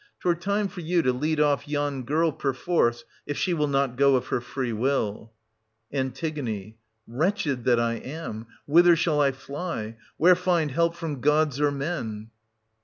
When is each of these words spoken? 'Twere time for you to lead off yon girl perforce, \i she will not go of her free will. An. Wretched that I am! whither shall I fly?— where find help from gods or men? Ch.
'Twere 0.19 0.33
time 0.33 0.67
for 0.67 0.81
you 0.81 1.03
to 1.03 1.13
lead 1.13 1.39
off 1.39 1.67
yon 1.67 2.01
girl 2.01 2.31
perforce, 2.31 3.05
\i 3.29 3.33
she 3.33 3.53
will 3.53 3.67
not 3.67 3.95
go 3.95 4.15
of 4.15 4.29
her 4.29 4.41
free 4.41 4.73
will. 4.73 5.31
An. 5.91 6.11
Wretched 7.05 7.65
that 7.65 7.79
I 7.79 7.93
am! 7.97 8.47
whither 8.65 8.95
shall 8.95 9.21
I 9.21 9.31
fly?— 9.31 9.97
where 10.17 10.33
find 10.35 10.71
help 10.71 10.95
from 10.95 11.21
gods 11.21 11.61
or 11.61 11.69
men? 11.69 12.31
Ch. 12.31 12.33